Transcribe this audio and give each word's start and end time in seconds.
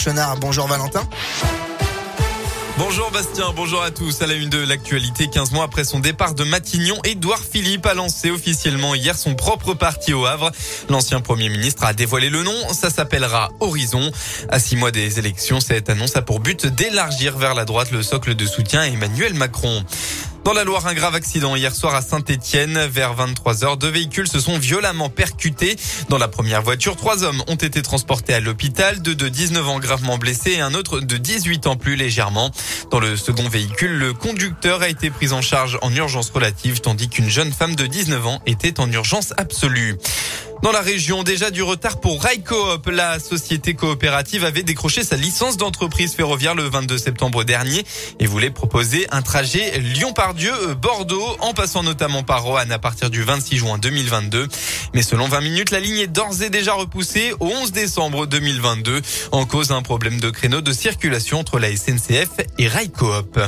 Chenard. 0.00 0.38
Bonjour 0.38 0.66
Valentin. 0.66 1.06
Bonjour 2.78 3.10
Bastien, 3.10 3.52
bonjour 3.54 3.82
à 3.82 3.90
tous. 3.90 4.22
À 4.22 4.26
la 4.26 4.32
une 4.32 4.48
de 4.48 4.56
l'actualité, 4.56 5.28
15 5.28 5.52
mois 5.52 5.64
après 5.64 5.84
son 5.84 6.00
départ 6.00 6.34
de 6.34 6.42
Matignon, 6.42 6.96
Édouard 7.04 7.40
Philippe 7.40 7.84
a 7.84 7.92
lancé 7.92 8.30
officiellement 8.30 8.94
hier 8.94 9.18
son 9.18 9.34
propre 9.34 9.74
parti 9.74 10.14
au 10.14 10.24
Havre. 10.24 10.52
L'ancien 10.88 11.20
Premier 11.20 11.50
ministre 11.50 11.84
a 11.84 11.92
dévoilé 11.92 12.30
le 12.30 12.42
nom, 12.42 12.72
ça 12.72 12.88
s'appellera 12.88 13.50
Horizon. 13.60 14.10
À 14.48 14.58
six 14.58 14.76
mois 14.76 14.90
des 14.90 15.18
élections, 15.18 15.60
cette 15.60 15.90
annonce 15.90 16.16
a 16.16 16.22
pour 16.22 16.40
but 16.40 16.66
d'élargir 16.66 17.36
vers 17.36 17.54
la 17.54 17.66
droite 17.66 17.90
le 17.90 18.02
socle 18.02 18.34
de 18.34 18.46
soutien 18.46 18.80
à 18.80 18.86
Emmanuel 18.86 19.34
Macron. 19.34 19.84
Dans 20.42 20.54
la 20.54 20.64
Loire, 20.64 20.86
un 20.86 20.94
grave 20.94 21.14
accident 21.14 21.54
hier 21.54 21.74
soir 21.74 21.94
à 21.94 22.00
Saint-Étienne. 22.00 22.78
Vers 22.86 23.12
23 23.12 23.62
heures, 23.62 23.76
deux 23.76 23.90
véhicules 23.90 24.26
se 24.26 24.40
sont 24.40 24.58
violemment 24.58 25.10
percutés. 25.10 25.76
Dans 26.08 26.16
la 26.16 26.28
première 26.28 26.62
voiture, 26.62 26.96
trois 26.96 27.24
hommes 27.24 27.42
ont 27.46 27.56
été 27.56 27.82
transportés 27.82 28.32
à 28.32 28.40
l'hôpital, 28.40 29.02
deux 29.02 29.14
de 29.14 29.28
19 29.28 29.68
ans 29.68 29.78
gravement 29.78 30.16
blessés 30.16 30.52
et 30.52 30.60
un 30.60 30.72
autre 30.72 31.00
de 31.00 31.16
18 31.18 31.66
ans 31.66 31.76
plus 31.76 31.94
légèrement. 31.94 32.50
Dans 32.90 33.00
le 33.00 33.16
second 33.16 33.48
véhicule, 33.48 33.92
le 33.92 34.14
conducteur 34.14 34.80
a 34.80 34.88
été 34.88 35.10
pris 35.10 35.32
en 35.32 35.42
charge 35.42 35.78
en 35.82 35.94
urgence 35.94 36.30
relative, 36.30 36.80
tandis 36.80 37.10
qu'une 37.10 37.28
jeune 37.28 37.52
femme 37.52 37.74
de 37.74 37.86
19 37.86 38.26
ans 38.26 38.40
était 38.46 38.80
en 38.80 38.90
urgence 38.90 39.34
absolue. 39.36 39.98
Dans 40.62 40.72
la 40.72 40.82
région, 40.82 41.22
déjà 41.22 41.50
du 41.50 41.62
retard 41.62 42.00
pour 42.00 42.22
Railcoop. 42.22 42.86
La 42.86 43.18
société 43.18 43.72
coopérative 43.72 44.44
avait 44.44 44.62
décroché 44.62 45.02
sa 45.02 45.16
licence 45.16 45.56
d'entreprise 45.56 46.12
ferroviaire 46.12 46.54
le 46.54 46.64
22 46.64 46.98
septembre 46.98 47.44
dernier 47.44 47.82
et 48.18 48.26
voulait 48.26 48.50
proposer 48.50 49.06
un 49.10 49.22
trajet 49.22 49.78
Lyon-Pardieu-Bordeaux 49.78 51.36
en 51.40 51.54
passant 51.54 51.82
notamment 51.82 52.22
par 52.22 52.42
Roanne 52.42 52.72
à 52.72 52.78
partir 52.78 53.08
du 53.08 53.22
26 53.22 53.56
juin 53.56 53.78
2022. 53.78 54.48
Mais 54.92 55.02
selon 55.02 55.28
20 55.28 55.40
minutes, 55.40 55.70
la 55.70 55.80
ligne 55.80 55.96
est 55.96 56.06
d'ores 56.06 56.42
et 56.42 56.50
déjà 56.50 56.74
repoussée 56.74 57.32
au 57.40 57.46
11 57.46 57.72
décembre 57.72 58.26
2022 58.26 59.00
en 59.32 59.46
cause 59.46 59.68
d'un 59.68 59.80
problème 59.80 60.20
de 60.20 60.28
créneau 60.28 60.60
de 60.60 60.72
circulation 60.72 61.38
entre 61.40 61.58
la 61.58 61.74
SNCF 61.74 62.32
et 62.58 62.68
Railcoop. 62.68 63.40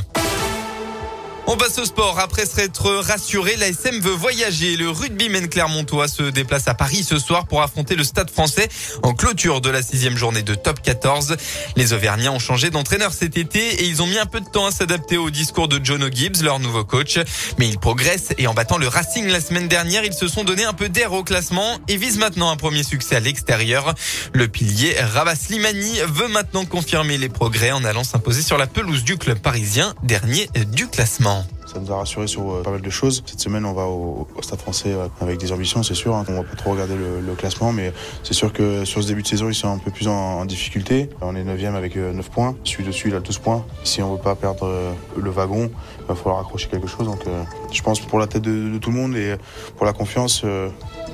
On 1.49 1.57
passe 1.57 1.77
au 1.79 1.85
sport. 1.85 2.21
Après 2.21 2.47
s'être 2.47 2.89
rassuré, 2.93 3.57
la 3.57 3.69
SM 3.69 4.01
veut 4.01 4.13
voyager. 4.13 4.77
Le 4.77 4.89
rugbyman 4.89 5.49
clermontois 5.49 6.07
se 6.07 6.23
déplace 6.23 6.69
à 6.69 6.75
Paris 6.75 7.03
ce 7.03 7.19
soir 7.19 7.47
pour 7.47 7.63
affronter 7.63 7.97
le 7.97 8.05
stade 8.05 8.31
français 8.31 8.69
en 9.03 9.13
clôture 9.13 9.61
de 9.61 9.69
la 9.69 9.83
sixième 9.83 10.17
journée 10.17 10.43
de 10.43 10.55
top 10.55 10.81
14. 10.81 11.37
Les 11.77 11.93
Auvergnats 11.93 12.31
ont 12.31 12.39
changé 12.39 12.71
d'entraîneur 12.71 13.13
cet 13.13 13.37
été 13.37 13.59
et 13.59 13.85
ils 13.85 14.03
ont 14.03 14.07
mis 14.07 14.19
un 14.19 14.27
peu 14.27 14.41
de 14.41 14.49
temps 14.49 14.67
à 14.67 14.71
s'adapter 14.71 15.17
au 15.17 15.31
discours 15.31 15.67
de 15.67 15.81
John 15.83 16.05
O'Gibbs, 16.05 16.43
leur 16.43 16.61
nouveau 16.61 16.85
coach. 16.85 17.19
Mais 17.59 17.69
ils 17.69 17.79
progressent 17.79 18.33
et 18.39 18.47
en 18.47 18.55
battant 18.55 18.79
le 18.79 18.87
Racing 18.87 19.27
la 19.27 19.41
semaine 19.41 19.67
dernière, 19.67 20.05
ils 20.05 20.15
se 20.15 20.29
sont 20.29 20.45
donné 20.45 20.65
un 20.65 20.75
peu 20.75 20.89
d'air 20.89 21.13
au 21.13 21.25
classement 21.25 21.81
et 21.89 21.97
visent 21.97 22.19
maintenant 22.19 22.51
un 22.51 22.57
premier 22.57 22.85
succès 22.85 23.17
à 23.17 23.21
l'extérieur. 23.21 23.95
Le 24.33 24.47
pilier 24.47 24.95
Rabat 25.01 25.35
Slimani 25.35 25.99
veut 26.07 26.29
maintenant 26.29 26.65
confirmer 26.65 27.19
les 27.19 27.29
progrès 27.29 27.73
en 27.73 27.85
allant 27.85 28.05
s'imposer 28.05 28.43
sur 28.43 28.59
la 28.59 28.69
pelouse 28.69 29.03
du 29.03 29.19
club 29.19 29.41
parisien, 29.41 29.95
dernier 30.05 30.49
du 30.73 30.87
classement. 30.87 31.32
Ça 31.73 31.81
nous 31.81 31.91
a 31.91 31.97
rassuré 31.97 32.27
sur 32.27 32.53
euh, 32.53 32.63
pas 32.63 32.71
mal 32.71 32.83
de 32.83 32.91
choses. 32.91 33.23
Cette 33.25 33.41
semaine, 33.41 33.65
on 33.65 33.73
va 33.73 33.87
au, 33.87 34.27
Stade 34.43 34.61
français 34.61 34.93
euh, 34.93 35.07
avec 35.23 35.39
des 35.39 35.53
ambitions, 35.53 35.83
c'est 35.83 35.95
sûr. 35.95 36.15
Hein. 36.15 36.25
On 36.29 36.35
va 36.35 36.43
pas 36.43 36.55
trop 36.55 36.73
regarder 36.73 36.95
le, 36.95 37.35
classement, 37.35 37.73
mais 37.73 37.95
c'est 38.23 38.35
sûr 38.35 38.53
que 38.53 38.85
sur 38.85 39.03
ce 39.03 39.09
début 39.09 39.23
de 39.23 39.27
saison, 39.27 39.49
ils 39.49 39.55
sont 39.55 39.73
un 39.73 39.79
peu 39.79 39.91
plus 39.91 40.07
en, 40.07 40.45
difficulté. 40.45 41.09
On 41.23 41.35
est 41.35 41.45
9 41.45 41.75
avec 41.75 41.97
9 41.97 42.15
euh, 42.15 42.31
points. 42.31 42.55
Celui 42.65 42.85
dessus, 42.85 43.09
il 43.09 43.15
a 43.15 43.21
12 43.21 43.39
points. 43.39 43.65
Si 43.85 44.03
on 44.03 44.13
veut 44.13 44.21
pas 44.21 44.35
perdre 44.35 44.71
le 45.17 45.31
wagon, 45.31 45.71
il 46.01 46.07
va 46.07 46.15
falloir 46.15 46.41
accrocher 46.41 46.69
quelque 46.69 46.89
chose. 46.89 47.07
Donc, 47.07 47.25
je 47.73 47.83
pense 47.83 48.01
pour 48.01 48.19
la 48.19 48.27
tête 48.27 48.43
de, 48.43 48.77
tout 48.77 48.91
le 48.91 48.97
monde 48.97 49.17
et 49.17 49.37
pour 49.77 49.87
la 49.87 49.95
confiance, 49.95 50.45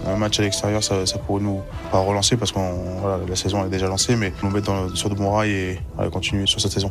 un 0.08 0.16
match 0.16 0.38
à 0.40 0.42
l'extérieur, 0.42 0.82
ça, 0.82 0.94
pourrait 1.26 1.42
nous 1.42 1.62
relancer 1.92 2.36
parce 2.36 2.52
que 2.52 2.58
la 3.28 3.36
saison 3.36 3.64
est 3.64 3.68
déjà 3.68 3.86
lancée, 3.86 4.16
mais 4.16 4.32
nous 4.42 4.50
mettre 4.50 4.90
sur 4.94 5.10
de 5.10 5.14
bons 5.14 5.32
rails 5.32 5.50
et 5.50 5.80
continuer 6.12 6.46
sur 6.46 6.60
cette 6.60 6.72
saison. 6.72 6.90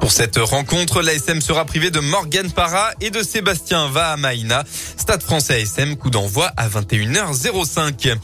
Pour 0.00 0.12
cette 0.12 0.36
rencontre, 0.36 1.02
l'ASM 1.02 1.40
sera 1.40 1.64
privé 1.64 1.90
de 1.90 2.00
Morgan 2.00 2.50
Parra 2.50 2.90
et 3.00 3.10
de 3.10 3.22
Sébastien 3.22 3.88
Vahamaina. 3.88 4.64
Stade 4.98 5.22
français 5.22 5.62
ASM, 5.62 5.96
coup 5.96 6.10
d'envoi 6.10 6.50
à 6.56 6.68
21h05. 6.68 8.16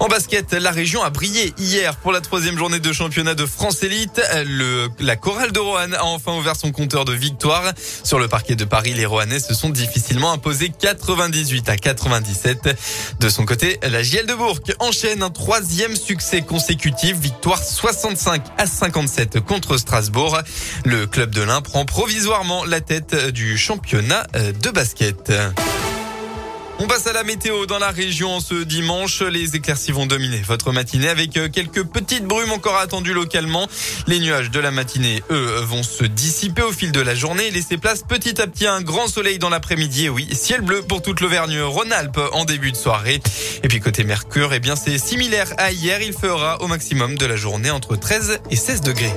En 0.00 0.08
basket, 0.08 0.52
la 0.54 0.70
région 0.70 1.02
a 1.02 1.10
brillé 1.10 1.52
hier 1.58 1.94
pour 1.96 2.10
la 2.10 2.20
troisième 2.20 2.58
journée 2.58 2.80
de 2.80 2.92
championnat 2.92 3.34
de 3.34 3.46
France 3.46 3.82
Élite. 3.82 4.20
Le, 4.46 4.88
la 4.98 5.14
chorale 5.16 5.52
de 5.52 5.60
Roanne 5.60 5.94
a 5.94 6.04
enfin 6.04 6.36
ouvert 6.36 6.56
son 6.56 6.72
compteur 6.72 7.04
de 7.04 7.12
victoire. 7.12 7.72
Sur 8.02 8.18
le 8.18 8.26
parquet 8.26 8.56
de 8.56 8.64
Paris, 8.64 8.94
les 8.94 9.06
Roannais 9.06 9.38
se 9.38 9.54
sont 9.54 9.70
difficilement 9.70 10.32
imposés 10.32 10.72
98 10.76 11.68
à 11.68 11.76
97. 11.76 12.76
De 13.20 13.28
son 13.28 13.44
côté, 13.44 13.78
la 13.82 14.02
JL 14.02 14.26
de 14.26 14.34
Bourg 14.34 14.58
enchaîne 14.80 15.22
un 15.22 15.30
troisième 15.30 15.94
succès 15.94 16.40
consécutif, 16.40 17.16
victoire 17.16 17.62
65 17.62 18.42
à 18.58 18.66
57 18.66 19.40
contre 19.40 19.76
Strasbourg. 19.76 20.40
Le 20.84 21.06
club 21.06 21.30
de 21.30 21.42
l'Ain 21.42 21.60
prend 21.60 21.84
provisoirement 21.84 22.64
la 22.64 22.80
tête 22.80 23.14
du 23.28 23.56
championnat 23.58 24.26
de 24.34 24.70
basket. 24.70 25.32
On 26.78 26.86
passe 26.86 27.06
à 27.06 27.12
la 27.12 27.22
météo 27.22 27.66
dans 27.66 27.78
la 27.78 27.90
région 27.90 28.40
ce 28.40 28.54
dimanche. 28.64 29.22
Les 29.22 29.54
éclaircies 29.54 29.92
vont 29.92 30.06
dominer 30.06 30.38
votre 30.38 30.72
matinée 30.72 31.08
avec 31.08 31.36
euh, 31.36 31.48
quelques 31.48 31.84
petites 31.84 32.24
brumes 32.24 32.50
encore 32.50 32.76
attendues 32.76 33.12
localement. 33.12 33.68
Les 34.06 34.18
nuages 34.18 34.50
de 34.50 34.58
la 34.58 34.70
matinée, 34.70 35.22
eux, 35.30 35.60
vont 35.60 35.82
se 35.82 36.04
dissiper 36.04 36.62
au 36.62 36.72
fil 36.72 36.90
de 36.90 37.00
la 37.00 37.14
journée 37.14 37.46
et 37.46 37.50
laisser 37.50 37.76
place 37.76 38.02
petit 38.02 38.40
à 38.40 38.46
petit 38.46 38.66
un 38.66 38.80
grand 38.80 39.06
soleil 39.06 39.38
dans 39.38 39.50
l'après-midi. 39.50 40.08
oui, 40.08 40.28
ciel 40.34 40.62
bleu 40.62 40.82
pour 40.82 41.02
toute 41.02 41.20
l'Auvergne-Rhône-Alpes 41.20 42.20
en 42.32 42.44
début 42.44 42.72
de 42.72 42.76
soirée. 42.76 43.20
Et 43.62 43.68
puis 43.68 43.80
côté 43.80 44.02
Mercure, 44.04 44.52
eh 44.52 44.60
bien 44.60 44.74
c'est 44.74 44.98
similaire 44.98 45.52
à 45.58 45.72
hier. 45.72 46.00
Il 46.02 46.12
fera 46.12 46.60
au 46.62 46.66
maximum 46.66 47.16
de 47.16 47.26
la 47.26 47.36
journée 47.36 47.70
entre 47.70 47.96
13 47.96 48.40
et 48.50 48.56
16 48.56 48.80
degrés. 48.80 49.12